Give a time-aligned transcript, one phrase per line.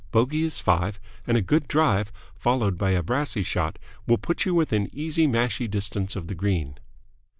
[0.09, 3.77] Bogey is five, and a good drive, followed by a brassey shot,
[4.07, 6.79] will put you within easy mashie distance of the green.